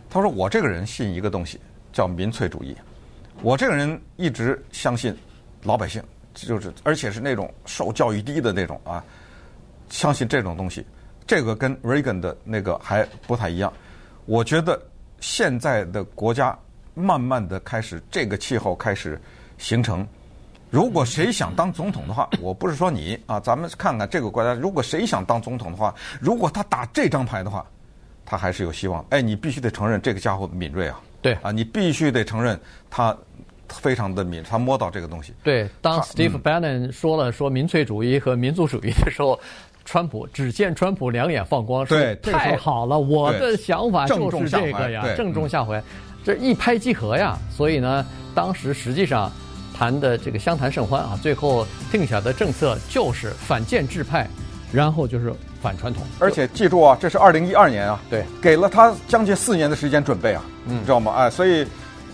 [0.10, 1.62] 他说：“我这个人信一个东西，
[1.94, 2.76] 叫民粹主义。
[3.42, 5.18] 我这个人一直相信
[5.64, 6.04] 老百姓。”
[6.34, 9.04] 就是，而且是那种受教育低的那种啊，
[9.90, 10.86] 相信这种东西，
[11.28, 13.72] 这个跟 Reagan 的那个还不太一样。
[14.26, 14.82] 我觉得
[15.20, 16.58] 现在的国家
[16.94, 19.20] 慢慢的开始这个气候开始
[19.58, 20.08] 形成。
[20.70, 27.66] 如果谁想当总统的话，我不是说你啊，咱们看看这个国家，如果谁想当总统的话，如果他打这张牌的话，
[28.26, 29.06] 他还是有希望。
[29.10, 32.58] 哎，你必须得承认这个家伙敏锐啊，对啊，你必须得承认
[32.90, 33.16] 他。
[33.80, 35.34] 非常的敏，他摸到这个东西。
[35.44, 39.40] 对，当 Steve Bannon 说了说民粹主义和民族主义的时候，嗯、
[39.86, 45.84] 川普只见川普两眼放光，说对，太好了，我的想法就是这个呀，正中下怀，嗯、
[46.24, 47.38] 这一拍即合呀。
[47.50, 48.06] 所以呢，
[48.36, 49.32] 当时实际上
[49.74, 54.28] 谈的这个相谈甚欢啊，最后定下的政策就是反建制派，
[54.72, 56.04] 然后就是反传统。
[56.20, 61.14] 而且记住啊，这是二零一二年啊，对，给了他将近四年的时间准备啊，嗯，你知道吗？
[61.14, 61.66] 哎，所以。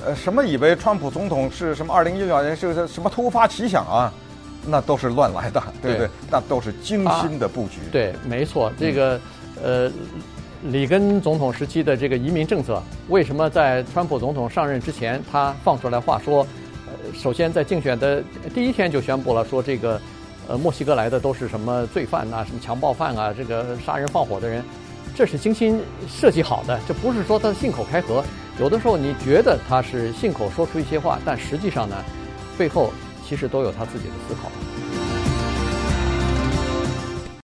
[0.06, 4.14] 呃，什么以为川普总统是什么二零一六年是什么突发奇想啊？
[4.70, 6.08] 那都是乱来的，对不对？
[6.08, 7.80] 对那都是精心的布局。
[7.80, 8.72] 啊、对，没错。
[8.78, 9.20] 这个，
[9.64, 9.90] 呃，
[10.64, 16.46] 里根总统时期的这个移民政策，为什么在川普总统上任之前，他放出来话说，
[16.86, 18.22] 呃，首先在竞选的
[18.54, 20.02] 第一天就宣布了，说这个，
[20.50, 24.62] 呃，墨西哥来的都是什么罪犯啊，什么强暴犯啊，这个杀人放火的人，
[25.16, 28.22] 这是精心设计好的，这不是说他信口开河。
[28.60, 31.96] 有的时候你觉得他是信口说出一些话，但实际上呢，
[32.58, 32.92] 背后
[33.24, 34.50] 其实都有他自己的思考。